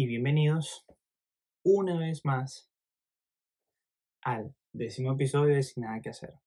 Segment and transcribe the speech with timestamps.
[0.00, 0.86] y bienvenidos
[1.62, 2.70] una vez más
[4.22, 6.40] al décimo episodio de Sin Nada que Hacer.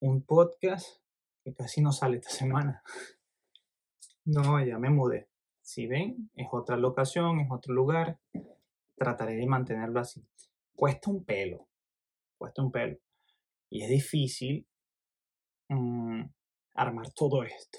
[0.00, 1.00] Un podcast
[1.44, 2.82] que casi no sale esta semana.
[4.24, 5.28] No, ya me mudé.
[5.62, 8.18] Si ven, es otra locación, es otro lugar.
[8.96, 10.26] Trataré de mantenerlo así.
[10.74, 11.68] Cuesta un pelo,
[12.36, 12.98] cuesta un pelo.
[13.70, 14.66] Y es difícil
[15.68, 16.22] mm,
[16.74, 17.78] armar todo esto.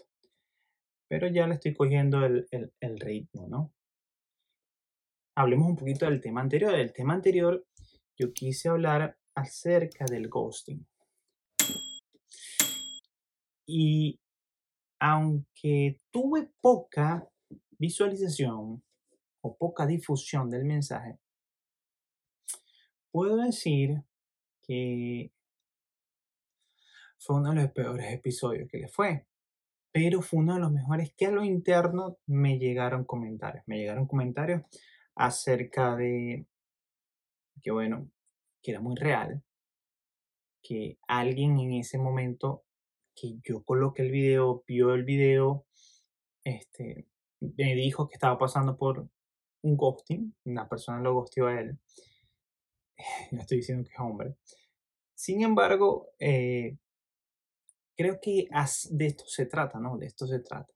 [1.09, 2.47] Pero ya le estoy cogiendo el,
[2.79, 3.73] el ritmo, ¿no?
[5.41, 6.75] Hablemos un poquito del tema anterior.
[6.75, 7.65] El tema anterior,
[8.15, 10.85] yo quise hablar acerca del ghosting.
[13.65, 14.19] Y
[14.99, 17.27] aunque tuve poca
[17.71, 18.83] visualización
[19.43, 21.17] o poca difusión del mensaje,
[23.11, 24.03] puedo decir
[24.61, 25.33] que
[27.17, 29.25] fue uno de los peores episodios que le fue,
[29.91, 33.63] pero fue uno de los mejores que a lo interno me llegaron comentarios.
[33.65, 34.61] Me llegaron comentarios
[35.15, 36.45] acerca de
[37.61, 38.09] que, bueno,
[38.61, 39.43] que era muy real,
[40.61, 42.63] que alguien en ese momento
[43.15, 45.65] que yo coloqué el video, vio el video,
[46.43, 47.07] este,
[47.39, 49.07] me dijo que estaba pasando por
[49.63, 51.77] un ghosting, una persona lo ghosteó a él.
[53.31, 54.35] No estoy diciendo que es hombre.
[55.15, 56.77] Sin embargo, eh,
[57.95, 58.47] creo que
[58.89, 59.97] de esto se trata, ¿no?
[59.97, 60.73] De esto se trata.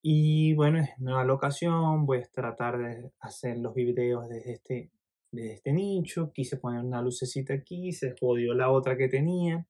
[0.00, 4.92] Y bueno, es nueva locación, voy a tratar de hacer los videos desde este,
[5.32, 6.30] desde este nicho.
[6.32, 9.66] Quise poner una lucecita aquí, se jodió la otra que tenía.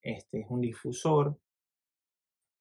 [0.00, 1.38] Este es un difusor.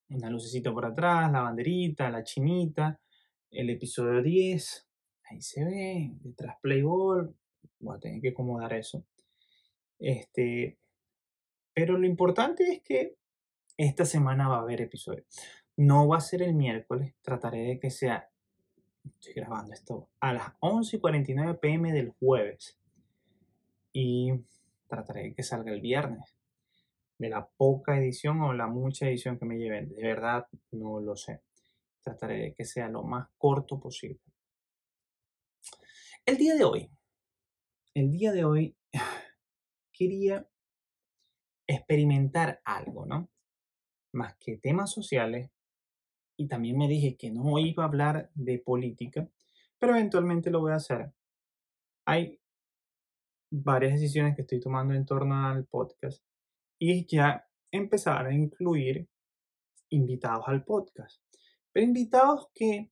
[0.10, 3.00] Una lucecita por atrás, la banderita, la chinita.
[3.50, 4.88] El episodio 10.
[5.30, 6.12] Ahí se ve.
[6.22, 7.34] Detrás Playboy.
[7.80, 9.06] Voy a tener que acomodar eso.
[9.98, 10.78] Este.
[11.74, 13.16] Pero lo importante es que
[13.78, 15.26] esta semana va a haber episodio.
[15.82, 17.16] No va a ser el miércoles.
[17.24, 18.30] Trataré de que sea.
[19.03, 22.80] Estoy grabando esto a las 11 y 49 pm del jueves.
[23.92, 24.31] Y
[24.88, 26.38] trataré de que salga el viernes
[27.18, 29.90] de la poca edición o la mucha edición que me lleven.
[29.90, 31.42] De verdad, no lo sé.
[32.03, 34.22] Trataré de que sea lo más corto posible.
[36.28, 36.92] El día de hoy,
[37.96, 38.78] el día de hoy
[39.92, 40.48] quería
[41.66, 43.31] experimentar algo, ¿no?
[44.12, 45.50] Más que temas sociales.
[46.41, 49.29] Y también me dije que no iba a hablar de política,
[49.78, 51.13] pero eventualmente lo voy a hacer.
[52.03, 52.40] Hay
[53.52, 56.24] varias decisiones que estoy tomando en torno al podcast
[56.80, 59.07] y ya empezar a incluir
[59.90, 61.22] invitados al podcast.
[61.72, 62.90] Pero invitados que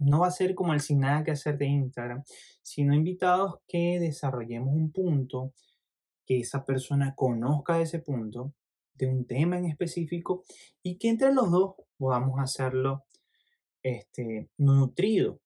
[0.00, 2.24] no va a ser como el sin nada que hacer de Instagram,
[2.60, 5.54] sino invitados que desarrollemos un punto,
[6.26, 8.52] que esa persona conozca ese punto,
[8.94, 10.42] de un tema en específico,
[10.82, 13.04] y que entre los dos podamos hacerlo
[13.82, 15.40] este, nutrido.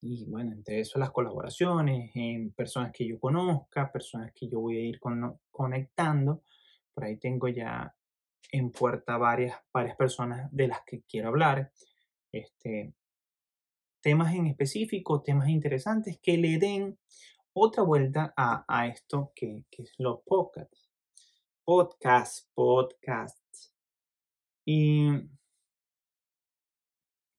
[0.00, 4.76] Y bueno, entre eso las colaboraciones, en personas que yo conozca, personas que yo voy
[4.76, 5.00] a ir
[5.50, 6.42] conectando.
[6.92, 7.94] Por ahí tengo ya
[8.52, 11.72] en puerta varias, varias personas de las que quiero hablar.
[12.30, 12.94] Este,
[14.00, 16.98] temas en específico, temas interesantes que le den
[17.54, 20.90] otra vuelta a, esto que, que, es los podcasts.
[21.64, 23.73] Podcasts, podcasts.
[24.64, 25.08] Y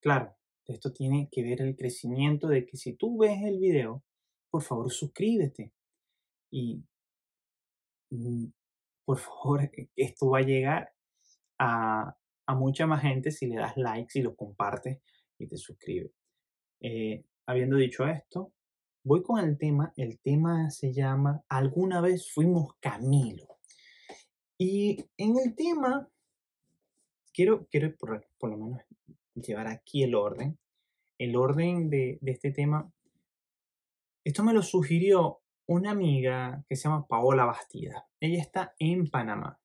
[0.02, 0.36] claro,
[0.68, 4.03] esto tiene que ver el crecimiento de que si tú ves el video,
[4.50, 5.74] por favor suscríbete.
[6.52, 6.84] Y
[8.12, 8.46] mm,
[9.06, 10.94] por favor, e, esto va a llegar
[11.59, 12.16] a,
[12.56, 15.02] mucha más gente si le das likes y lo compartes
[15.40, 16.12] y te suscribes.
[16.81, 18.53] Eh, habiendo dicho esto,
[19.03, 19.94] voy con el tema.
[19.97, 23.59] El tema se llama Alguna vez fuimos Camilo.
[24.57, 26.09] Y en el tema,
[27.35, 28.81] quiero, quiero por, por lo menos
[29.35, 30.57] llevar aquí el orden.
[31.18, 32.91] El orden de, este tema.
[34.23, 38.07] Esto me lo sugirió una amiga que se llama Paola Bastida.
[38.19, 39.59] Ella está en Panamá.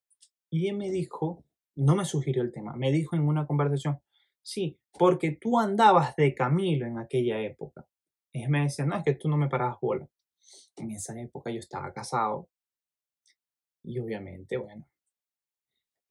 [0.49, 1.45] Y ella me dijo,
[1.75, 4.01] no me sugirió el tema, me dijo en una conversación,
[4.41, 7.87] sí, porque tú andabas de Camilo en aquella época.
[8.33, 10.09] Ella me decía, no, es que tú no me parabas bola.
[10.75, 12.49] En esa época yo estaba casado.
[13.83, 14.87] Y obviamente, bueno,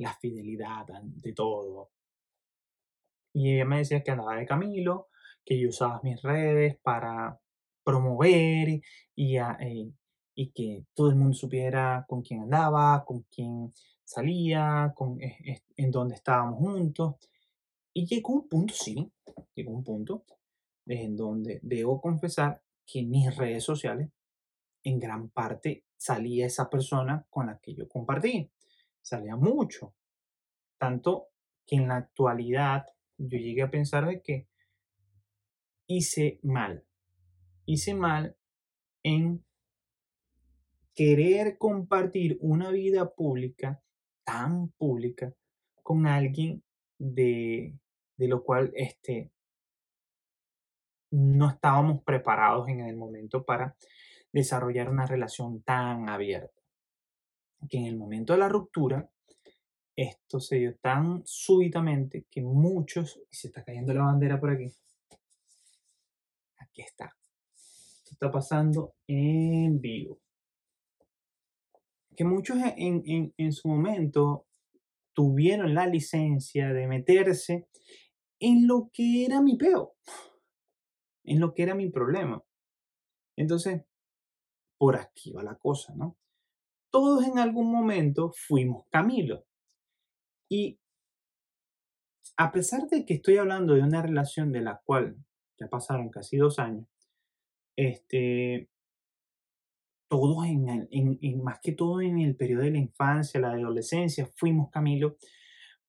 [0.00, 1.90] la fidelidad de todo.
[3.32, 5.08] Y ella me decía que andaba de Camilo,
[5.44, 7.38] que yo usaba mis redes para
[7.84, 8.80] promover
[9.14, 9.92] y, eh,
[10.34, 13.72] y, que todo el mundo supiera con quién andaba, con quién
[14.04, 17.16] salía, con, eh, en dónde estábamos juntos.
[17.92, 19.12] Y llegó un punto, sí,
[19.54, 20.24] llegó un punto
[20.86, 24.08] en donde debo confesar que mis redes sociales,
[24.82, 28.50] en gran parte, salía esa persona con la que yo compartí.
[29.02, 29.94] Salía mucho.
[30.78, 31.28] Tanto
[31.66, 32.86] que en la actualidad
[33.16, 34.48] yo llegué a pensar de que
[35.86, 36.84] hice mal.
[37.66, 38.36] Hice mal
[39.02, 39.44] en
[40.94, 43.82] querer compartir una vida pública,
[44.24, 45.34] tan pública,
[45.82, 46.62] con alguien
[46.98, 47.78] de,
[48.16, 49.32] de lo cual este,
[51.10, 53.76] no estábamos preparados en el momento para
[54.32, 56.59] desarrollar una relación tan abierta.
[57.68, 59.10] Que en el momento de la ruptura,
[59.94, 64.72] esto se dio tan súbitamente que muchos, y se está cayendo la bandera por aquí,
[66.56, 67.14] aquí está,
[67.54, 70.20] esto está pasando en vivo,
[72.16, 74.46] que muchos en, en, en su momento
[75.12, 77.68] tuvieron la licencia de meterse
[78.38, 79.96] en lo que era mi peo,
[81.24, 82.42] en lo que era mi problema.
[83.36, 83.82] Entonces,
[84.78, 86.16] por aquí va la cosa, ¿no?
[86.90, 89.44] Todos en algún momento fuimos Camilo.
[90.48, 90.80] Y
[92.36, 95.16] a pesar de que estoy hablando de una relación de la cual
[95.58, 96.86] ya pasaron casi dos años,
[97.76, 98.68] este,
[100.08, 104.70] todos en, en, más que todo en el periodo de la infancia, la adolescencia, fuimos
[104.70, 105.16] Camilo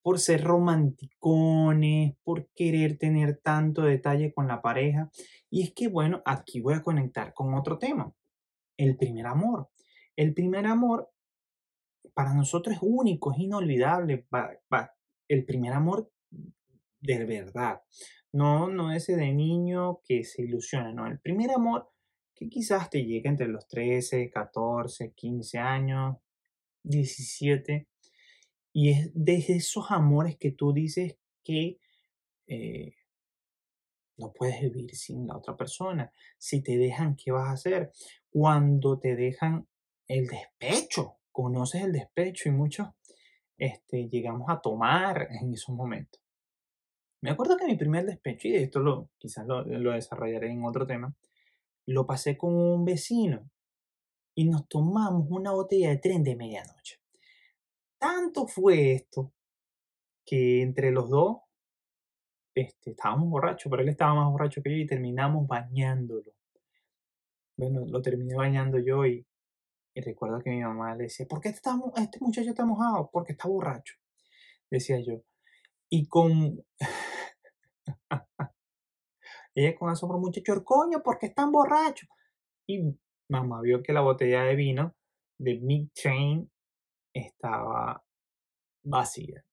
[0.03, 5.09] por ser romanticones, por querer tener tanto detalle con la pareja.
[5.49, 8.13] Y es que, bueno, aquí voy a conectar con otro tema
[8.77, 9.69] el primer amor.
[10.21, 11.11] El primer amor
[12.13, 14.27] para nosotros es único, es inolvidable.
[15.27, 16.11] El primer amor
[16.99, 17.81] de verdad.
[18.31, 21.07] No, no ese de niño que se ilusiona, no.
[21.07, 21.89] El primer amor
[22.35, 26.17] que quizás te llega entre los 13, 14, 15 años,
[26.83, 27.87] 17.
[28.73, 31.79] Y es de esos amores que tú dices que
[32.45, 32.93] eh,
[34.17, 36.13] no puedes vivir sin la otra persona.
[36.37, 37.91] Si te dejan, ¿qué vas a hacer?
[38.29, 39.67] Cuando te dejan
[40.11, 42.89] el despecho, conoces el despecho y muchos
[43.57, 46.21] este, llegamos a tomar en esos momentos.
[47.21, 51.15] Me acuerdo que mi primer despecho, y esto lo, quizás lo, desarrollaré en otro tema,
[51.85, 53.49] lo pasé con un vecino
[54.35, 56.99] y nos tomamos una botella de tren de medianoche.
[57.97, 59.31] Tanto fue esto
[60.25, 61.37] que entre los dos
[62.53, 66.33] este, estábamos borrachos, pero él estaba más borracho que yo y terminamos bañándolo.
[67.55, 69.25] Bueno, lo terminé bañando yo y,
[69.95, 73.09] recuerdo que mi mamá le decía, ¿por qué este, este muchacho está mojado?
[73.11, 73.95] Porque está borracho,
[74.69, 75.21] decía yo.
[75.89, 76.63] Y con...
[79.53, 82.07] Ella con asombro, muchacho, coño, porque están borrachos.
[82.65, 82.97] Y
[83.27, 84.95] mamá vio que la botella de vino
[85.37, 86.49] de Mick Chain
[87.13, 88.01] estaba
[88.83, 89.43] vacía.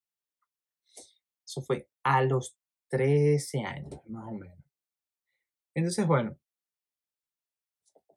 [1.44, 2.56] Eso fue a los
[2.90, 4.58] 13 años, más o menos.
[5.74, 6.36] Entonces, bueno,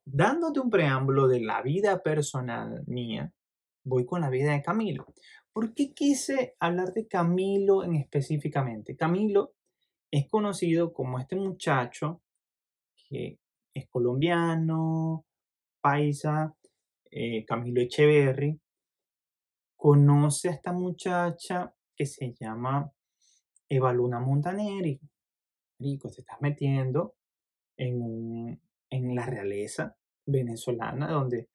[0.04, 3.32] dándote un preámbulo de la vida personal mía,
[3.84, 5.06] voy con la vida de Camilo.
[5.52, 8.96] ¿Por qué quise hablar de Camilo en específicamente?
[8.96, 9.54] Camilo
[10.10, 12.22] es conocido como este muchacho
[13.08, 13.38] que
[13.74, 15.24] es colombiano,
[15.80, 16.54] paisa,
[17.10, 18.58] eh, Camilo Echeverry,
[19.76, 22.90] conoce a esta muchacha que se llama
[23.68, 25.00] Eva Luna Montaneri.
[25.78, 27.16] Rico, te estás metiendo
[27.76, 28.60] en,
[28.92, 29.96] en la realeza
[30.26, 31.48] venezolana donde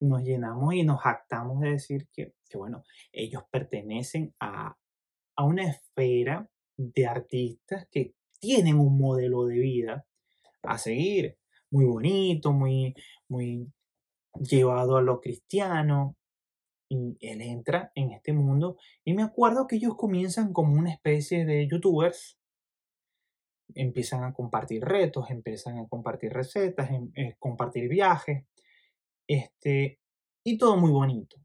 [0.00, 4.76] nos llenamos y nos jactamos de decir que, bueno, ellos pertenecen a,
[5.36, 10.06] a una esfera de artistas que tienen un modelo de vida
[10.62, 11.38] a seguir,
[11.70, 12.94] muy bonito, muy,
[13.28, 13.72] muy
[14.34, 16.16] llevado a lo cristiano,
[16.90, 21.44] y él entra en este mundo y me acuerdo que ellos comienzan como una especie
[21.44, 22.39] de youtubers,
[23.74, 28.44] empiezan a compartir retos, empiezan a compartir recetas, em, eh, compartir viajes,
[29.26, 30.00] este,
[30.44, 31.36] y todo muy bonito.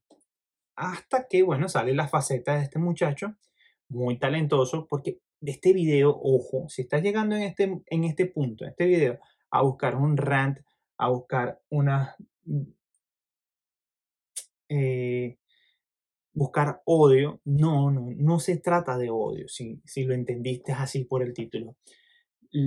[0.75, 3.35] Hasta que, bueno, sale la faceta de este muchacho,
[3.89, 8.65] muy talentoso, porque de este video, ojo, si estás llegando en este, en este punto,
[8.65, 9.19] en este video,
[9.51, 10.59] a buscar un rant,
[10.97, 12.15] a buscar una
[14.69, 15.37] eh,
[16.33, 17.41] buscar odio.
[17.45, 21.75] No, no, no se trata de odio, si, si lo entendiste así por el título.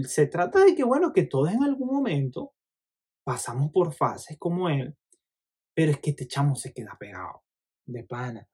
[0.07, 2.53] Se trata de que, bueno, que todos en algún momento
[3.25, 4.97] pasamos por fases como él,
[5.75, 7.43] pero es que este chamo se queda pegado,
[7.87, 8.49] de pana,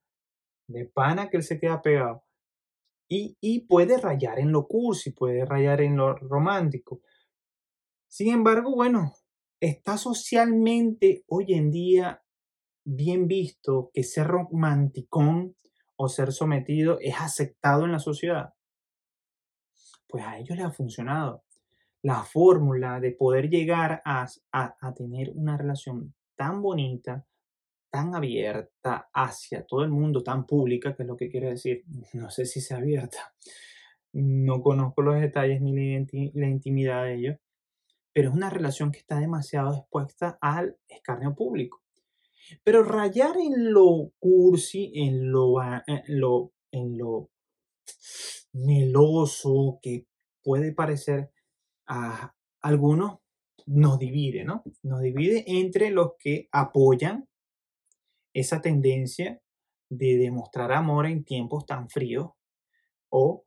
[0.68, 2.24] de pana que él se queda pegado.
[3.08, 7.00] Y, y puede rayar en lo cursi, puede rayar en lo romántico.
[8.08, 9.14] Sin embargo, bueno,
[9.60, 12.22] está socialmente hoy en día
[12.84, 15.56] bien visto que ser romanticón
[15.96, 18.54] o ser sometido es aceptado en la sociedad?
[20.14, 21.42] Pues a ellos les ha funcionado.
[22.02, 27.26] La fórmula de poder llegar a, a, tener una relación tan bonita,
[27.90, 32.30] tan abierta hacia todo el mundo, tan pública, que es lo que quiere decir, no
[32.30, 33.34] sé si sea abierta,
[34.12, 35.74] no conozco los detalles ni
[36.32, 37.36] la, intimidad de ellos,
[38.12, 41.82] pero es una relación que está demasiado expuesta al escarnio público.
[42.62, 45.56] Pero rayar en lo cursi, en lo,
[46.06, 47.30] lo, en lo
[48.54, 50.06] meloso que
[50.42, 51.30] puede parecer
[51.86, 53.18] a algunos,
[53.66, 54.62] nos divide, ¿no?
[54.82, 57.28] Nos divide entre los que apoyan
[58.32, 59.40] esa tendencia
[59.88, 62.30] de demostrar amor en tiempos tan fríos
[63.10, 63.44] o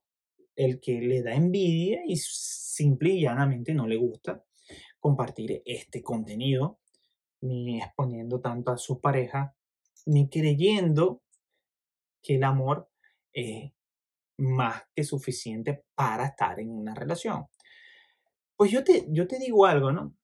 [0.55, 4.43] el que le da envidia y simple y llanamente no le gusta
[4.99, 6.79] compartir este contenido,
[7.41, 9.55] ni exponiendo tanto a su pareja,
[10.05, 11.21] ni creyendo
[12.23, 12.89] que el amor
[13.31, 13.71] es
[14.37, 17.45] más que suficiente para estar en una relación.
[18.55, 20.15] Pues yo te, yo te digo algo, ¿no?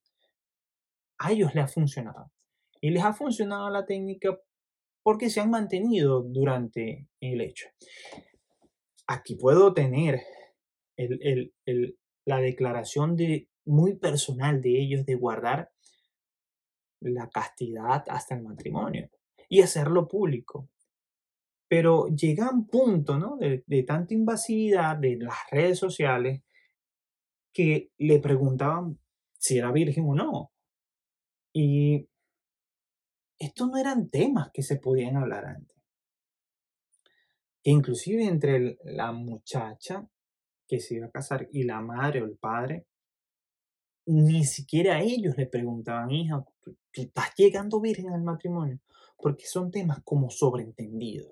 [1.20, 2.32] A ellos les ha funcionado.
[2.82, 4.38] Y les ha funcionado la técnica
[5.04, 7.68] porque se han mantenido durante el hecho.
[9.08, 10.22] Aquí puedo tener
[12.26, 15.72] la declaración de, muy personal de ellos de guardar
[17.02, 19.10] la castidad hasta el matrimonio
[19.50, 20.70] y hacerlo público.
[21.74, 23.36] Pero llega un punto ¿no?
[23.38, 26.44] de, tanta invasividad de las redes sociales
[27.52, 29.00] que le preguntaban
[29.40, 30.52] si era virgen o no.
[31.52, 32.08] Y
[33.40, 35.76] estos no eran temas que se podían hablar antes.
[37.64, 40.08] Que inclusive entre la muchacha
[40.68, 42.86] que se iba a casar y la madre o el padre,
[44.06, 48.80] ni siquiera ellos le preguntaban, hija, ¿tú, estás llegando virgen al matrimonio?
[49.24, 51.32] Porque son temas como sobreentendidos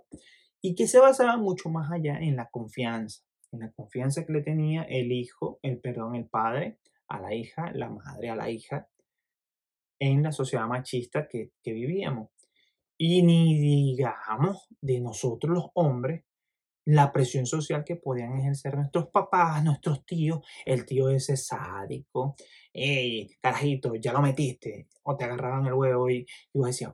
[0.61, 4.41] y que se basaban mucho más allá en la confianza, en la confianza que le
[4.41, 6.79] tenía el hijo, el perdón, el padre
[7.09, 8.87] a la hija, la madre a la hija,
[9.99, 12.29] en la sociedad machista que, que vivíamos.
[12.97, 16.23] Y ni digamos de nosotros los hombres,
[16.85, 22.35] la presión social que podían ejercer nuestros papás, nuestros tíos, el tío ese sádico,
[22.73, 26.93] hey, carajito, ya lo metiste, o te agarraban el huevo y, y vos decías,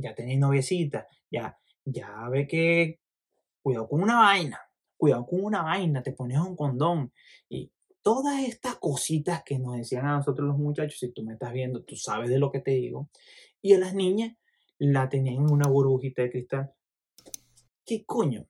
[0.00, 3.00] ya tenéis noviecita, ya, ya ve que,
[3.62, 4.60] cuidado con una vaina,
[4.96, 7.12] cuidado con una vaina, te pones un condón,
[7.48, 11.52] y todas estas cositas que nos decían a nosotros los muchachos, si tú me estás
[11.52, 13.10] viendo, tú sabes de lo que te digo,
[13.62, 14.36] y a las niñas
[14.78, 16.72] la tenían en una burbujita de cristal.
[17.84, 18.46] ¿Qué coño?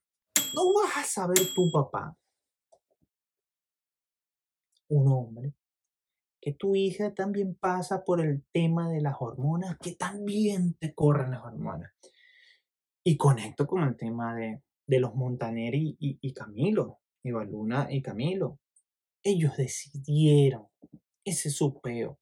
[0.54, 2.16] No vas a saber tu papá,
[4.88, 5.54] un hombre,
[6.40, 11.32] que tu hija también pasa por el tema de las hormonas, que también te corren
[11.32, 11.92] las hormonas.
[13.04, 14.62] Y conecto con el tema de,
[14.98, 18.58] los Montaneri y, y, Camilo, Eva Luna y Camilo.
[19.22, 20.66] Ellos decidieron,
[21.24, 22.18] ese es su peo.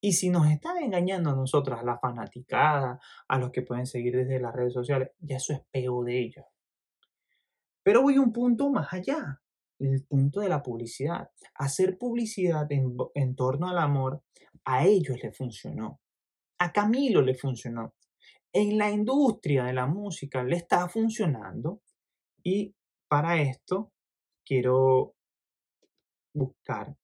[0.00, 4.16] Y si nos están engañando a nosotros, a la fanaticada, a los que pueden seguir
[4.16, 6.44] desde las redes sociales, ya eso es peo de ellos.
[7.82, 9.40] Pero voy un punto más allá,
[9.78, 11.30] el punto de la publicidad.
[11.54, 14.22] Hacer publicidad en, torno al amor,
[14.64, 16.00] a ellos le funcionó.
[16.58, 17.94] A Camilo le funcionó.
[18.52, 21.82] En la industria de la música le está funcionando.
[22.42, 22.74] Y
[23.08, 23.92] para esto
[24.44, 25.14] quiero
[26.32, 26.96] buscar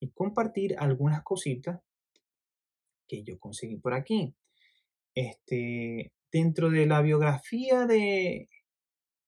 [0.00, 1.80] y compartir algunas cositas
[3.08, 4.34] que yo conseguí por aquí.
[5.14, 8.48] Este, dentro de la biografía de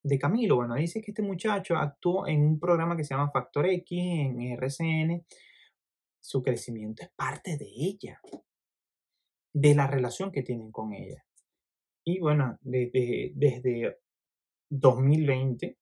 [0.04, 0.56] de Camilo.
[0.56, 4.40] Bueno, dice que este muchacho actuó en un programa que se llama Factor X en
[4.40, 5.25] RCN.
[6.20, 8.20] Su crecimiento es parte de ella,
[9.52, 11.25] de la relación que tienen con ella.
[12.04, 13.99] Y bueno, desde, desde
[14.68, 15.78] 2020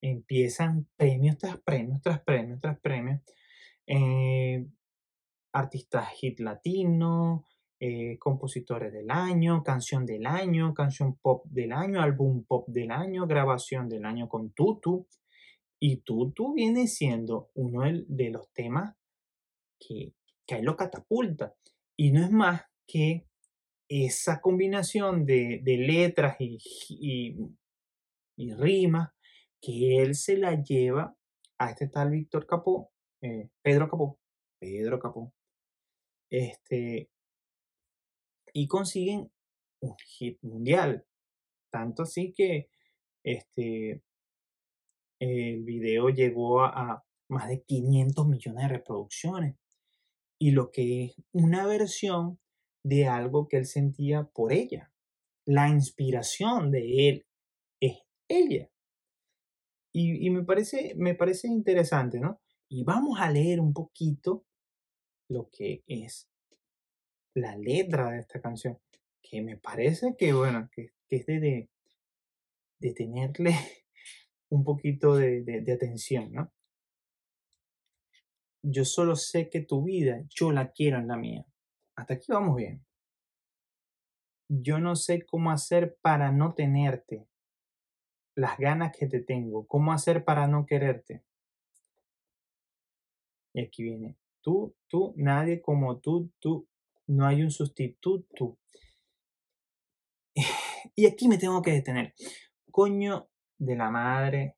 [0.00, 3.20] empiezan premios tras premios, tras premios, tras premios.
[3.86, 4.66] Eh,
[5.52, 7.44] artistas hit latino,
[7.80, 13.26] eh, compositores del año, canción del año, canción pop del año, álbum pop del año,
[13.26, 15.06] grabación del año con Tutu.
[15.80, 18.96] Y Tutu viene siendo uno de los temas
[19.78, 20.12] que,
[20.44, 21.54] que a él lo catapulta.
[21.96, 23.28] Y no es más que
[23.88, 26.58] esa combinación de, letras y,
[28.36, 29.10] y, rimas
[29.60, 31.16] que él se la lleva
[31.58, 32.90] a este tal Víctor Capó,
[33.22, 34.18] eh, Pedro Capó,
[34.60, 35.32] Pedro Capó,
[36.30, 37.10] este,
[38.52, 39.30] y consiguen
[39.80, 41.04] un hit mundial.
[41.70, 42.70] Tanto así que
[43.24, 44.02] este,
[45.20, 49.56] el video llegó a, más de 500 millones de reproducciones.
[50.40, 52.38] Y lo que es una versión
[52.84, 54.92] de algo que él sentía por ella.
[55.46, 57.26] La inspiración de él
[57.80, 58.70] es ella.
[59.92, 62.40] Y, y, me, parece, me parece interesante, ¿no?
[62.68, 64.44] Y vamos a leer un poquito
[65.28, 66.30] lo que es
[67.34, 68.78] la letra de esta canción,
[69.22, 71.68] que me parece que, bueno, que, es de,
[72.78, 73.54] de tenerle
[74.48, 76.52] un poquito de, de atención, ¿no?
[78.62, 81.46] Yo solo sé que tu vida, yo la quiero en la mía.
[81.94, 82.84] Hasta aquí vamos bien.
[84.48, 87.28] Yo no sé cómo hacer para no tenerte
[88.34, 91.24] las ganas que te tengo, cómo hacer para no quererte.
[93.52, 96.68] Y aquí viene, tú, tú, nadie como tú, tú,
[97.08, 98.58] no hay un sustituto.
[100.94, 102.14] Y aquí me tengo que detener.
[102.70, 104.56] Coño de la madre,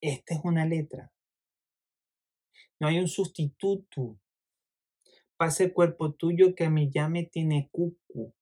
[0.00, 1.12] esta es una letra.
[2.80, 4.18] No hay un sustituto.
[5.36, 8.34] Pase cuerpo tuyo que a mí ya me tiene cucu.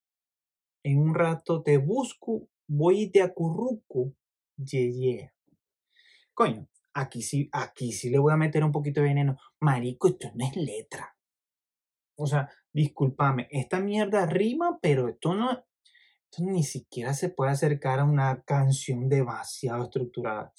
[0.84, 4.14] En un rato te busco, voy y te acurruco.
[4.56, 5.32] Ye,
[6.34, 9.38] Coño, aquí sí, aquí sí le voy a meter un poquito de veneno.
[9.60, 11.16] Marico, esto no es letra.
[12.22, 17.98] O sea, discúlpame, esta mierda rima, pero esto no, esto ni siquiera se puede acercar
[17.98, 20.52] a una canción demasiado estructurada.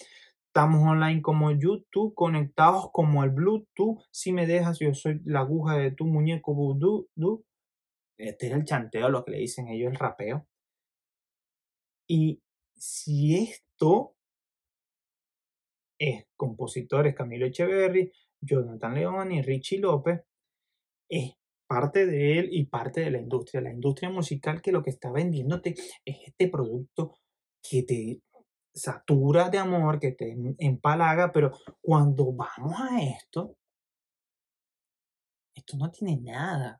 [0.47, 4.03] Estamos online como YouTube, conectados como el Bluetooth.
[4.11, 6.77] Si me dejas, yo soy la aguja de tu muñeco.
[8.17, 10.45] Este es el chanteo, lo que le dicen ellos, el rapeo.
[12.07, 12.43] Y
[12.75, 14.15] si esto
[15.97, 20.21] es compositores Camilo Echeverry, Jonathan León y Richie López,
[21.09, 21.33] es
[21.73, 23.59] parte de él y parte de la industria.
[23.59, 25.73] La industria musical que lo que está vendiéndote
[26.05, 27.15] es este producto
[27.67, 28.21] que te
[28.75, 31.51] satura de amor, que te empalaga, pero
[31.81, 33.57] cuando vamos a esto,
[35.55, 36.79] esto no tiene nada.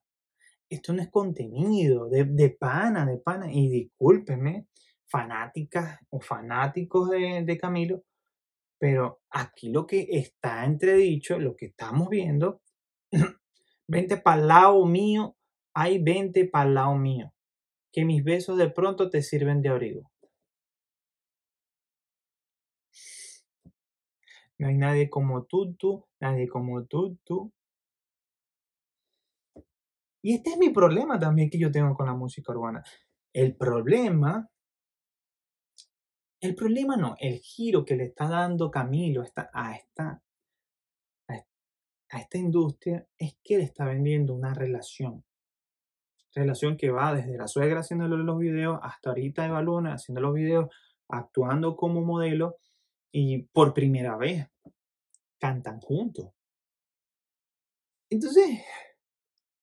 [0.70, 3.52] Esto no es contenido de, pana, de pana.
[3.52, 4.68] Y discúlpeme,
[5.08, 8.04] fanáticas o fanáticos de Camilo,
[8.80, 12.62] pero aquí lo que está entredicho, lo que estamos viendo,
[13.88, 15.36] vente para el lado mío,
[15.76, 17.34] 20 para el lado mío.
[17.92, 20.12] Que mis besos de pronto te sirven de abrigo.
[24.58, 27.52] No hay nadie como tú, tú, nadie como tú, tú.
[30.22, 32.82] Y este es mi problema también que yo tengo con la música urbana.
[33.34, 34.50] El problema,
[36.40, 40.24] el problema no, el giro que le está dando Camilo a esta, a esta,
[42.14, 45.26] a esta industria es que le está vendiendo una relación.
[46.36, 50.34] Relación que va desde la suegra haciéndole los videos hasta ahorita Eva Luna haciendo los
[50.34, 50.70] videos,
[51.10, 52.58] actuando como modelo
[53.12, 54.48] y por primera vez
[55.40, 56.32] cantan juntos.
[58.12, 58.62] Entonces,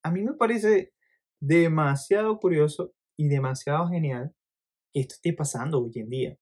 [0.02, 0.92] a mí me parece
[1.40, 4.34] demasiado curioso y demasiado genial
[4.92, 6.38] que esto esté pasando hoy en día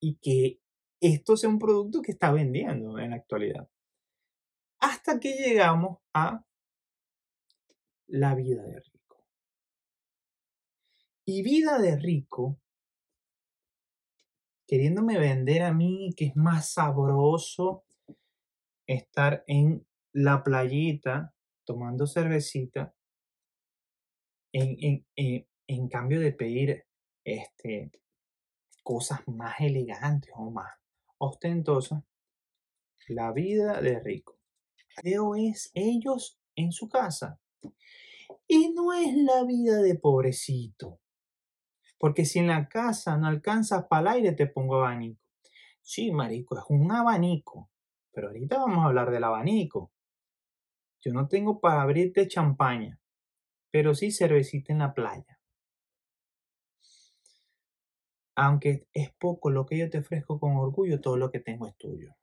[0.00, 0.60] y que
[1.00, 3.70] esto sea un producto que está vendiendo en la actualidad.
[4.80, 6.44] Hasta que llegamos a
[8.08, 9.24] la vida de rico.
[11.24, 12.60] Y vida de rico
[14.66, 17.84] queriéndome vender a mí que es más sabroso
[18.86, 21.34] estar en la playita
[21.64, 22.94] tomando cervecita
[24.52, 26.86] en, en, cambio de pedir
[27.24, 27.90] este,
[28.82, 30.72] cosas más elegantes o más
[31.18, 32.02] ostentosas,
[33.08, 34.35] la vida de rico.
[35.02, 37.38] Pero es ellos en su casa.
[38.48, 41.00] Y no es la vida de pobrecito.
[41.98, 45.20] Porque si en la casa no alcanzas para el aire, te pongo abanico.
[45.82, 47.70] Sí, marico, es un abanico.
[48.12, 49.92] Pero ahorita vamos a hablar del abanico.
[51.00, 52.98] Yo no tengo para abrirte champaña,
[53.70, 55.38] pero sí cervecita en la playa.
[58.34, 61.76] Aunque es poco lo que yo te ofrezco con orgullo, todo lo que tengo es
[61.76, 62.16] tuyo.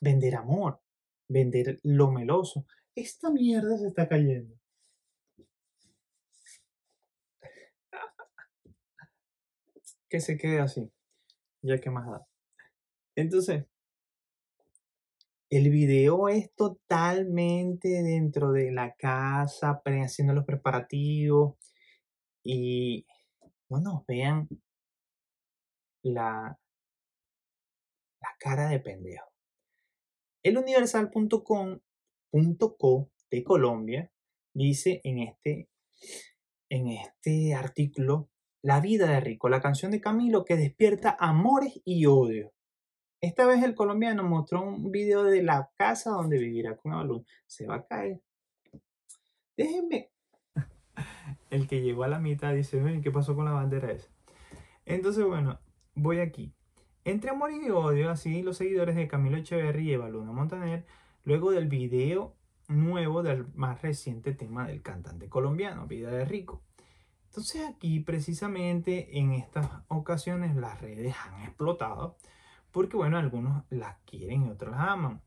[0.00, 0.83] Vender amor,
[1.28, 2.66] vender lo meloso.
[2.94, 4.54] Esta mierda se está cayendo.
[10.14, 10.88] que se quede así,
[11.60, 12.24] ya que más da.
[13.16, 13.66] Entonces,
[15.50, 21.56] el video es totalmente dentro de la casa, haciendo los preparativos
[22.44, 23.04] y
[23.68, 24.48] no nos vean
[26.02, 26.58] la,
[28.20, 29.33] la cara de pendejo.
[30.44, 34.12] El universal.com.co de Colombia
[34.52, 35.70] dice en este,
[36.68, 38.28] en este artículo
[38.60, 42.52] la vida de Rico, la canción de Camilo que despierta amores y odio.
[43.22, 47.24] Esta vez el colombiano mostró un video de la casa donde vivirá con Avalon.
[47.46, 48.20] Se va a caer.
[49.56, 50.10] Déjenme.
[51.48, 54.10] El que llegó a la mitad dice, ¿qué pasó con la bandera esa?
[54.84, 55.58] Entonces, bueno,
[55.94, 56.53] voy aquí.
[57.06, 60.86] Entre amor y odio, así los seguidores de Camilo Echeverry y Eva Luna Montaner,
[61.24, 62.34] luego del video
[62.66, 66.62] nuevo del más reciente tema del cantante colombiano, Vida de Rico.
[67.26, 72.16] Entonces aquí precisamente en estas ocasiones las redes han explotado
[72.70, 75.20] porque bueno, algunos las quieren y otros las aman.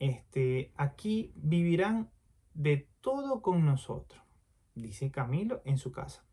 [0.00, 2.10] Este, aquí vivirán
[2.54, 4.20] de todo con nosotros,
[4.74, 6.24] dice Camilo en su casa.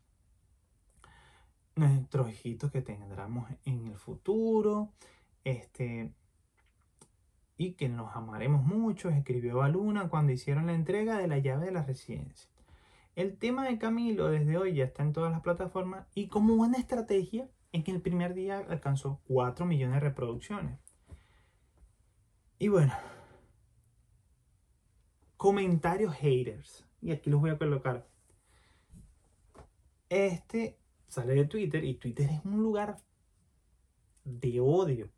[1.74, 4.92] Nuestros hijitos que tendremos en el futuro,
[5.44, 6.12] este,
[7.56, 11.72] y que nos amaremos mucho, escribió Baluna cuando hicieron la entrega de la llave de
[11.72, 12.50] la residencia.
[13.14, 16.78] El tema de Camilo desde hoy ya está en todas las plataformas y como buena
[16.78, 20.78] estrategia en el primer día alcanzó 4 millones de reproducciones.
[22.58, 22.92] Y bueno,
[25.36, 26.86] comentarios haters.
[27.00, 28.06] Y aquí los voy a colocar.
[30.08, 30.78] Este
[31.12, 32.96] sale de Twitter y Twitter es un lugar
[34.24, 35.10] de odio.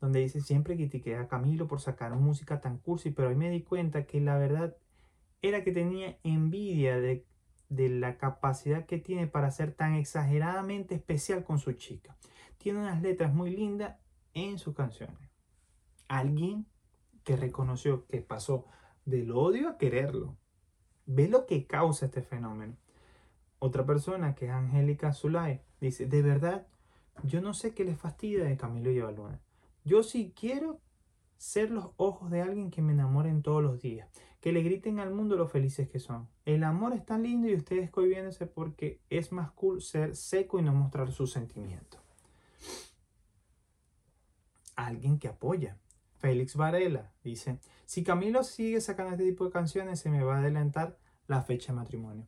[0.00, 3.62] Donde dice siempre critiqué a Camilo por sacar música tan cursi, pero hoy me di
[3.62, 4.76] cuenta que la verdad
[5.40, 7.24] era que tenía envidia de
[7.68, 12.16] de la capacidad que tiene para ser tan exageradamente especial con su chica.
[12.58, 13.96] Tiene unas letras muy lindas
[14.32, 15.30] en sus canciones.
[16.08, 16.66] Alguien
[17.24, 18.66] que reconoció que pasó
[19.04, 20.36] del odio a quererlo.
[21.06, 22.76] Ve lo que causa este fenómeno.
[23.58, 26.66] Otra persona que es Angélica Zulay dice, de verdad,
[27.22, 29.40] yo no sé qué le fastidia de Camilo y Luna.
[29.84, 30.80] Yo sí quiero
[31.36, 34.08] ser los ojos de alguien que me enamoren todos los días,
[34.40, 36.28] que le griten al mundo lo felices que son.
[36.44, 40.62] El amor es tan lindo y ustedes cohibiéndose porque es más cool ser seco y
[40.62, 42.00] no mostrar sus sentimientos.
[44.76, 45.78] Alguien que apoya.
[46.16, 50.38] Félix Varela dice, si Camilo sigue sacando este tipo de canciones se me va a
[50.38, 52.26] adelantar la fecha de matrimonio.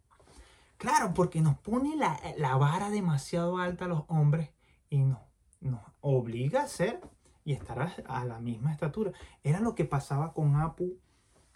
[0.79, 4.51] Claro, porque nos pone la, la vara demasiado alta a los hombres
[4.91, 5.27] y no,
[5.61, 7.01] nos obliga a ser
[7.45, 9.13] y estar a, la misma estatura.
[9.43, 10.99] Era lo que pasaba con Apu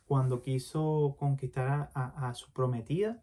[0.07, 3.23] cuando quiso conquistar a, su prometida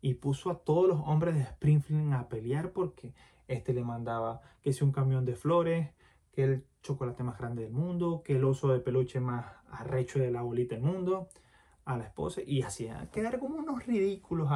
[0.00, 3.14] y puso a todos los hombres de Springfield a pelear porque
[3.48, 5.90] este le mandaba que sea un camión de flores,
[6.32, 10.30] que el chocolate más grande del mundo, que el oso de peluche más arrecho de
[10.30, 11.28] la bolita del mundo
[11.84, 14.48] a la esposa y hacía quedar como unos ridículos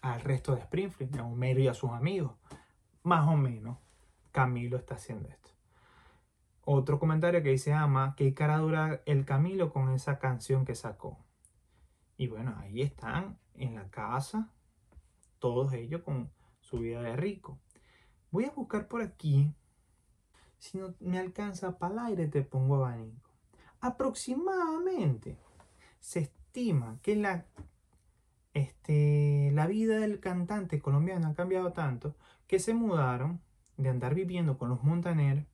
[0.00, 2.32] al resto de Springfield, a Homero y a sus amigos.
[3.02, 3.78] Más o menos,
[4.32, 5.50] Camilo está haciendo esto.
[6.62, 11.18] Otro comentario que dice Ama, qué cara dura el Camilo con esa canción que sacó.
[12.16, 14.50] Y bueno, ahí están en la casa,
[15.38, 17.58] todos ellos con su vida de rico.
[18.30, 19.52] Voy a buscar por aquí.
[20.58, 23.30] Si no me alcanza para el aire, te pongo abanico.
[23.80, 25.38] Aproximadamente
[25.98, 27.46] se estima que la,
[28.52, 33.42] este, la vida del cantante colombiano ha cambiado tanto que se mudaron
[33.76, 35.44] de andar viviendo con los montaneros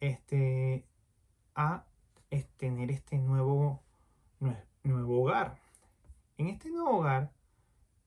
[0.00, 0.86] este,
[1.54, 1.84] a
[2.56, 3.82] tener este nuevo,
[4.82, 5.58] nuevo hogar.
[6.38, 7.30] En este nuevo hogar,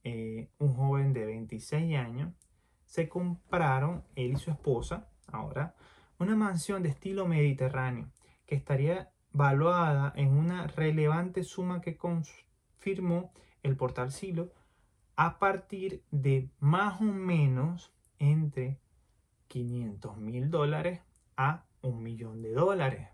[0.03, 2.33] eh, un joven de 26 años
[2.87, 5.75] se compraron, él y su esposa, ahora,
[6.17, 8.09] una mansión de estilo mediterráneo
[8.47, 13.31] que estaría valuada en una relevante suma que confirmó
[13.61, 14.51] el portal Silo
[15.15, 18.79] a partir de más o menos entre
[19.47, 21.01] 500 mil dólares
[21.37, 23.09] a un millón de dólares.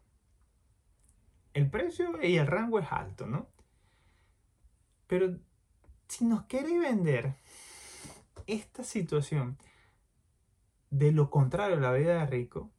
[1.54, 3.48] El precio y el rango es alto, ¿no?
[5.08, 5.40] Pero
[6.08, 7.36] si nos quiere vender
[8.46, 9.58] esta situación
[10.90, 12.72] de lo contrario la vida de rico,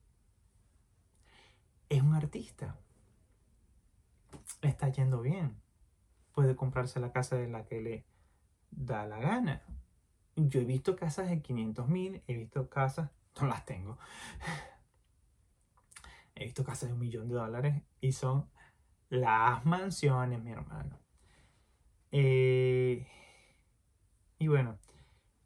[1.88, 2.76] es un artista.
[4.62, 5.60] está yendo bien.
[6.32, 8.04] Puede comprarse la casa de la que le
[8.70, 9.62] da la gana.
[10.36, 13.98] Yo he visto casas de 500 mil, he visto casas, no las tengo,
[16.34, 18.48] He visto casas de un millón de dólares y son
[19.08, 21.00] las mansiones, mi hermano.
[22.12, 23.06] Eh,
[24.38, 24.78] y bueno,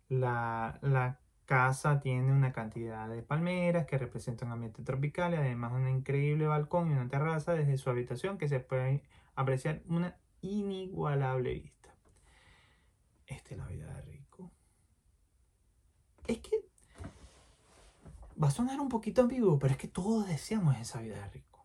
[0.08, 5.88] la, casa tiene una cantidad de palmeras que representan un ambiente tropical y además un
[5.88, 9.02] increíble balcón y una terraza desde su habitación que se puede
[9.34, 11.81] apreciar una inigualable vista.
[13.32, 14.50] Esta es la vida de rico.
[16.26, 16.56] Es que
[18.42, 21.64] va a sonar un poquito ambiguo, pero es que todos deseamos esa vida de rico.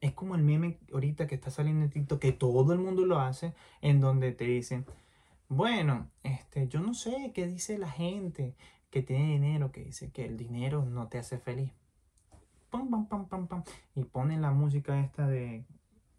[0.00, 3.18] Es como el meme ahorita que está saliendo en TikTok, que todo el mundo lo
[3.18, 4.86] hace, en donde te dicen,
[5.48, 8.54] bueno, este, yo no sé qué dice la gente
[8.90, 11.72] que tiene dinero, que dice que el dinero no te hace feliz.
[12.70, 13.64] Pam, pam, pam, pam, pam.
[13.94, 15.64] Y ponen la música esta de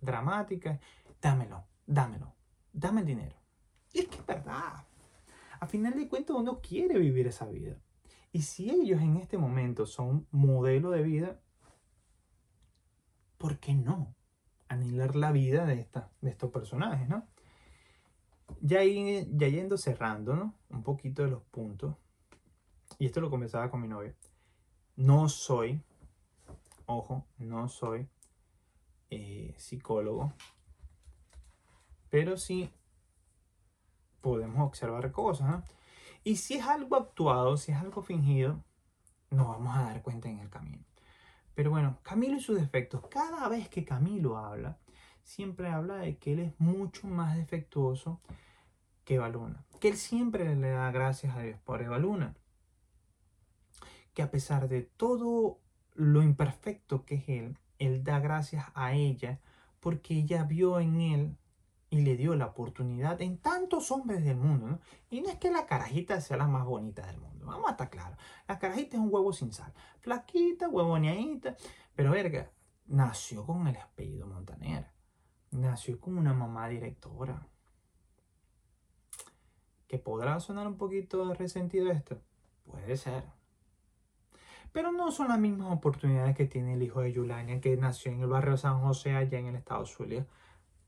[0.01, 0.79] dramática.
[1.21, 2.33] Dámelo, dámelo,
[2.73, 3.42] dame el dinero.
[3.93, 4.85] Y es que es verdad.
[5.59, 7.77] A final de cuentas uno quiere vivir esa vida.
[8.31, 11.39] Y si ellos en este momento son modelo de vida,
[13.37, 14.15] ¿por qué no
[14.67, 17.27] anilar la vida de, esta, de estos personajes, no?
[18.61, 20.55] ya, ya yendo cerrando, ¿no?
[20.69, 21.95] Un poquito de los puntos.
[22.99, 24.15] Y esto lo conversaba con mi novia.
[24.95, 25.81] No soy,
[26.85, 28.07] ojo, no soy
[29.09, 30.33] eh, psicólogo,
[32.09, 32.69] pero sí
[34.23, 35.63] podemos observar cosas.
[36.23, 38.63] Y si es algo actuado, si es algo fingido,
[39.29, 40.83] nos vamos a dar cuenta en el camino.
[41.53, 43.05] Pero bueno, Camilo y sus defectos.
[43.09, 44.77] Cada vez que Camilo habla,
[45.23, 48.21] siempre habla de que él es mucho más defectuoso
[49.03, 49.65] que Evaluna.
[49.81, 52.33] Que él siempre le da gracias a Dios por Evaluna.
[54.13, 55.59] Que a pesar de todo
[55.95, 59.39] lo imperfecto que es él, él da gracias a ella
[59.81, 61.37] porque ella vio en él
[61.93, 64.79] y le dio la oportunidad en tantos hombres del mundo, ¿no?
[65.11, 67.91] Y no es que la carajita sea la más bonita del mundo, vamos a estar
[67.91, 68.17] claros.
[68.47, 71.55] La carajita es un huevo sin sal, flaquita, huevoneadita,
[71.93, 72.49] pero verga,
[72.87, 74.91] nació con el apellido Montanera,
[75.51, 77.47] nació con una mamá directora.
[79.87, 82.19] ¿Que podrá sonar un poquito resentido esto?
[82.63, 83.23] Puede ser.
[84.71, 88.21] Pero no son las mismas oportunidades que tiene el hijo de Yulania, que nació en
[88.21, 90.25] el barrio San José, allá en el estado Zulia,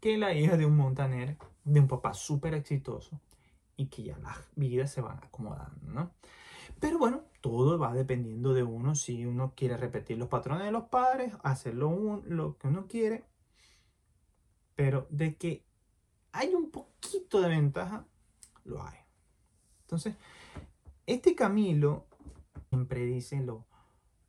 [0.06, 3.20] que la hija de un montaner, de un papá súper exitoso,
[3.76, 6.12] y que ya las vidas se van acomodando, ¿no?
[6.80, 10.84] Pero bueno, todo va dependiendo de uno, si uno quiere repetir los patrones de los
[10.90, 13.26] padres, hacerlo lo que uno quiere,
[14.76, 15.66] pero de que
[16.34, 18.06] hay un poquito de ventaja,
[18.64, 19.00] lo hay.
[19.86, 20.16] Entonces,
[21.08, 22.06] este Camilo
[22.70, 23.66] siempre dice lo,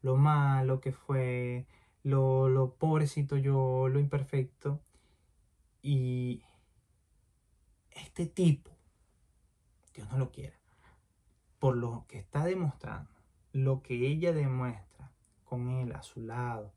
[0.01, 1.67] lo malo que fue,
[2.03, 4.81] lo, lo pobrecito yo, lo imperfecto.
[5.83, 6.43] Y
[7.91, 8.71] este tipo,
[9.95, 10.59] Dios no lo quiera,
[11.59, 13.11] por lo que está demostrando,
[13.53, 15.12] lo que ella demuestra
[15.45, 16.73] con él a su lado,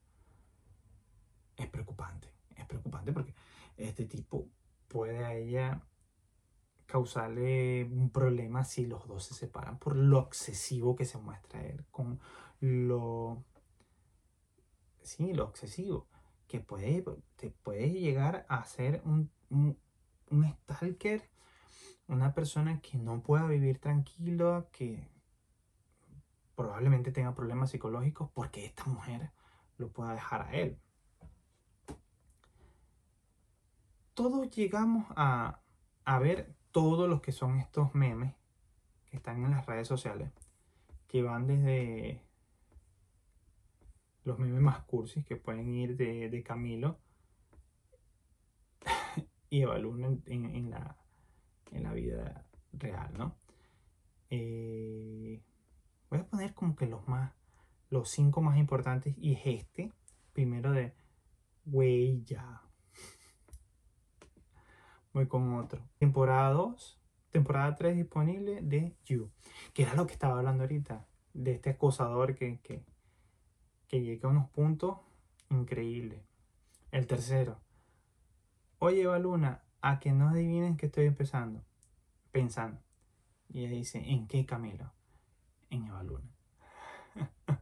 [1.58, 2.34] es preocupante.
[2.56, 3.34] Es preocupante porque
[3.78, 4.48] este tipo
[4.88, 5.82] puede a ella
[6.86, 11.86] causarle un problema si los dos se separan por lo excesivo que se muestra él
[11.92, 12.20] con
[12.62, 13.44] lo,
[15.04, 16.08] sí, lo excesivo,
[16.50, 19.78] que puede, te puede llegar a ser un, un,
[20.50, 21.30] stalker,
[22.08, 25.08] una persona que no pueda vivir tranquilo, que
[26.56, 29.32] probablemente tenga problemas psicológicos porque esta mujer
[29.78, 30.80] lo pueda dejar a él.
[34.16, 35.62] Todos llegamos a,
[36.04, 38.34] a ver todos los que son estos memes
[39.06, 40.32] que están en las redes sociales,
[41.08, 42.28] que van desde
[44.24, 47.00] los memes más cursis que pueden ir de, Camilo
[49.50, 50.98] y evalúen en, la,
[51.72, 53.36] en la vida real, ¿no?
[54.30, 55.42] Eh,
[56.10, 57.34] voy a poner como que los más,
[57.90, 59.92] los cinco más importantes y es este,
[60.34, 60.94] primero de
[61.66, 62.62] Huella.
[65.14, 65.82] Voy con otro.
[65.98, 67.00] Temporada 2,
[67.32, 69.32] temporada 3 disponible de You,
[69.74, 72.84] que era lo que estaba hablando ahorita, de este acosador que, que,
[73.90, 75.00] que llega a unos puntos
[75.50, 76.22] increíbles.
[76.92, 77.60] El tercero.
[78.78, 81.66] Oye, Eva Luna, a que no adivinen que estoy empezando.
[82.32, 82.80] Pensando.
[83.50, 84.94] Y ella dice, ¿en qué Camilo?
[85.70, 86.30] En Eva Luna.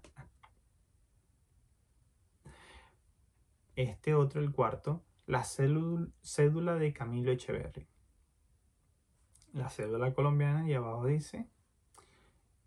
[3.76, 7.88] este otro, el cuarto, la cédula de Camilo Echeverry.
[9.54, 11.48] La cédula colombiana y abajo dice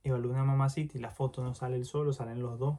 [0.03, 2.79] Eva Luna Mamacita y la foto no sale el solo, salen los dos.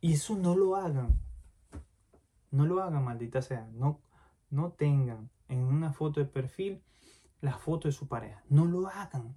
[0.00, 1.20] Y eso no lo hagan.
[2.50, 3.68] No lo hagan, maldita sea.
[3.72, 4.00] No,
[4.50, 6.82] no tengan en una foto de perfil
[7.40, 8.42] la foto de su pareja.
[8.48, 9.36] No lo hagan.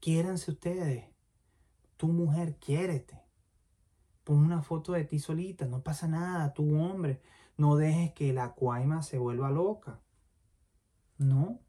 [0.00, 1.06] Quiéranse ustedes.
[1.96, 3.22] Tu mujer, quiérete.
[4.24, 6.52] Pon una foto de ti solita, no pasa nada.
[6.52, 7.22] Tu hombre,
[7.56, 10.00] no dejes que la cuaima se vuelva loca.
[11.18, 11.60] No.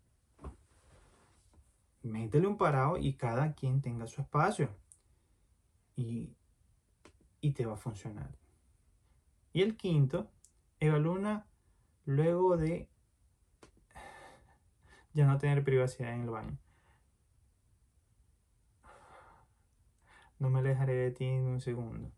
[2.02, 4.76] Métele un parado y cada quien tenga su espacio.
[5.96, 6.37] Y
[7.42, 8.30] y te va a funcionar.
[9.54, 10.30] Y el quinto,
[10.80, 11.46] evalúa
[12.06, 12.90] luego de
[15.14, 16.58] ya no tener privacidad en el baño.
[20.40, 22.12] No me alejaré de ti en un segundo.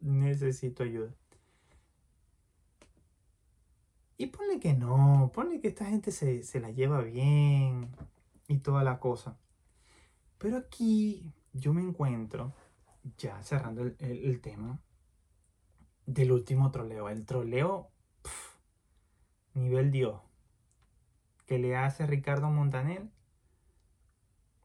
[0.00, 1.14] Necesito ayuda.
[4.18, 7.88] Y ponle que no, ponle que esta gente se, se la lleva bien
[8.48, 9.38] y toda la cosa.
[10.36, 12.54] Pero aquí yo me encuentro,
[13.16, 14.80] ya cerrando el, tema,
[16.06, 17.08] del último troleo.
[17.08, 17.90] El troleo
[19.54, 20.20] nivel Dios
[21.46, 23.10] que le hace Ricardo Montanel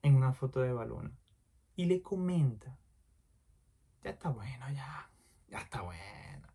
[0.04, 1.18] en una foto de balón.
[1.76, 2.78] Y le comenta,
[4.04, 5.10] ya está bueno, ya,
[5.48, 6.48] ya está bueno.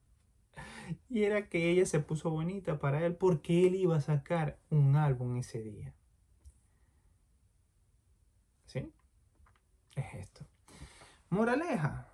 [1.09, 4.95] y era que ella se puso bonita para él porque él iba a sacar un
[4.95, 5.93] álbum ese día.
[8.67, 8.93] ¿Sí?
[9.97, 10.45] Es esto.
[11.31, 12.09] Moraleja.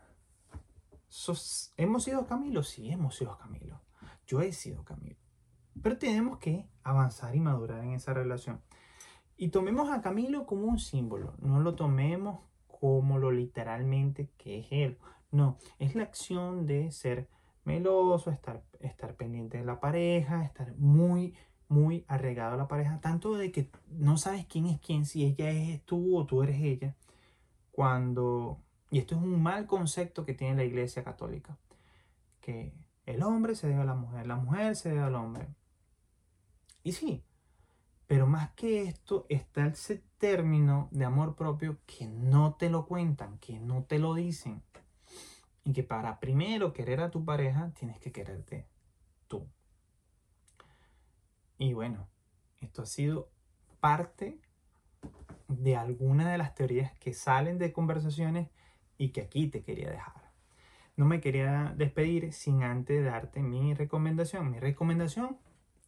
[1.76, 2.62] ¿Hemos sido Camilo?
[2.62, 3.80] Sí, hemos sido Camilo.
[4.26, 5.16] Yo he sido Camilo.
[5.82, 8.60] Pero tenemos que avanzar y madurar en esa relación.
[9.36, 11.34] Y tomemos a Camilo como un símbolo.
[11.38, 14.98] No lo tomemos como lo literalmente que es él.
[15.30, 17.28] No, es la acción de ser
[17.64, 21.34] meloso, estar, estar pendiente de la pareja, estar muy,
[21.68, 25.50] muy arregado a la pareja, tanto de que no sabes quién es quién, si ella
[25.50, 26.94] es tú o tú eres ella,
[27.76, 31.58] cuando, y esto es un mal concepto que tiene la iglesia católica,
[32.40, 32.72] que
[33.04, 35.46] el hombre se debe a la mujer, la mujer se debe al hombre.
[36.82, 37.22] Y sí,
[38.06, 43.36] pero más que esto está ese término de amor propio que no te lo cuentan,
[43.40, 44.62] que no te lo dicen.
[45.62, 48.66] Y que para primero querer a tu pareja tienes que quererte
[49.28, 49.46] tú.
[51.58, 52.08] Y bueno,
[52.62, 53.28] esto ha sido
[53.80, 54.40] parte
[55.48, 58.48] de alguna de las teorías que salen de conversaciones
[58.98, 60.32] y que aquí te quería dejar.
[60.96, 64.50] No me quería despedir sin antes darte mi recomendación.
[64.50, 65.38] Mi recomendación,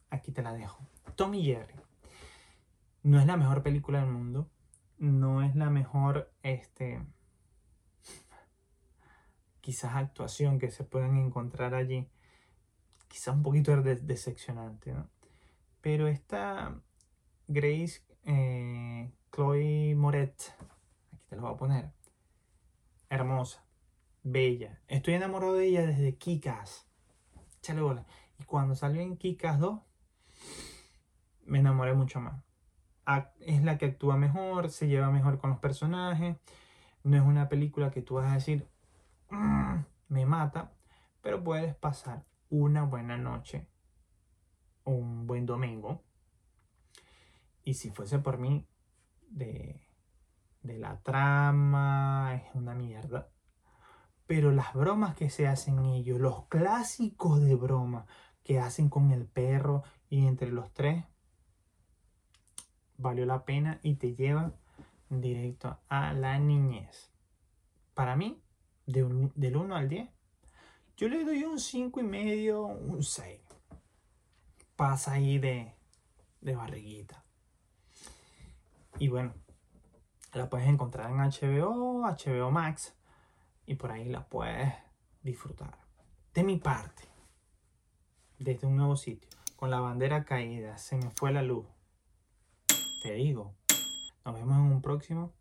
[0.09, 0.85] aquí te la dejo.
[1.15, 1.73] Tommy Jerry.
[3.01, 4.49] No es la mejor película del mundo.
[4.99, 7.01] No es la mejor, este,
[9.61, 12.07] quizás actuación que se puedan encontrar allí.
[13.07, 15.09] Quizás un poquito decepcionante, ¿no?
[15.81, 16.75] Pero esta
[17.47, 20.55] Grace eh, Chloe Moret,
[21.13, 21.91] aquí te lo voy a poner,
[23.09, 23.63] hermosa,
[24.23, 24.79] bella.
[24.87, 26.87] Estoy enamorado de ella desde Kikas.
[27.61, 28.05] Chale bola.
[28.39, 29.79] Y cuando salió en Kikas 2,
[31.45, 32.43] me enamoré mucho más
[33.39, 36.37] es la que actúa mejor, se lleva mejor con los personajes.
[37.03, 38.67] No es una película que tú vas a decir,
[39.29, 40.73] mm, me mata,
[41.21, 43.67] pero puedes pasar una buena noche
[44.85, 46.03] un buen domingo.
[47.63, 48.65] Y si fuese por mí,
[49.29, 49.81] de,
[50.63, 53.29] de la trama, es una mierda.
[54.27, 58.05] Pero las bromas que se hacen ellos, los clásicos de broma
[58.43, 61.05] que hacen con el perro y entre los tres,
[62.97, 64.53] valió la pena y te lleva
[65.09, 67.09] directo a la niñez.
[67.93, 68.41] Para mí,
[68.85, 70.09] de del 1 al 10,
[70.97, 73.39] yo le doy un 5 y medio, un 6.
[74.75, 75.73] Pasa ahí de,
[76.41, 77.23] de barriguita.
[78.99, 79.33] Y bueno,
[80.33, 82.95] la puedes encontrar en HBO, HBO Max,
[83.65, 84.73] y por ahí la puedes
[85.23, 85.77] disfrutar.
[86.33, 87.03] De mi parte,
[88.37, 91.65] desde un nuevo sitio, con la bandera caída, se me fue la luz
[93.01, 93.55] te digo,
[94.25, 95.33] nos vemos en un próximo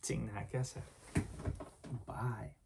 [0.00, 0.84] sin nada que hacer.
[2.06, 2.61] Bye.